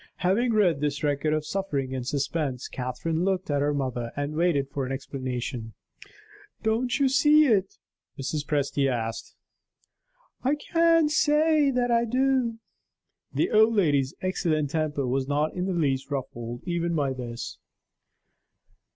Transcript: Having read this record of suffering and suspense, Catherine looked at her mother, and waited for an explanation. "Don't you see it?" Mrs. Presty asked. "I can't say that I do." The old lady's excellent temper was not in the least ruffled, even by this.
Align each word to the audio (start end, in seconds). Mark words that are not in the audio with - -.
Having 0.25 0.53
read 0.55 0.81
this 0.81 1.03
record 1.03 1.31
of 1.31 1.45
suffering 1.45 1.93
and 1.93 2.07
suspense, 2.07 2.67
Catherine 2.67 3.23
looked 3.23 3.51
at 3.51 3.61
her 3.61 3.71
mother, 3.71 4.11
and 4.15 4.33
waited 4.35 4.67
for 4.71 4.83
an 4.83 4.91
explanation. 4.91 5.75
"Don't 6.63 6.99
you 6.99 7.07
see 7.07 7.45
it?" 7.45 7.77
Mrs. 8.19 8.43
Presty 8.43 8.91
asked. 8.91 9.35
"I 10.43 10.55
can't 10.55 11.11
say 11.11 11.69
that 11.69 11.91
I 11.91 12.05
do." 12.05 12.57
The 13.35 13.51
old 13.51 13.75
lady's 13.75 14.15
excellent 14.23 14.71
temper 14.71 15.05
was 15.05 15.27
not 15.27 15.53
in 15.53 15.67
the 15.67 15.71
least 15.73 16.09
ruffled, 16.09 16.63
even 16.65 16.95
by 16.95 17.13
this. 17.13 17.59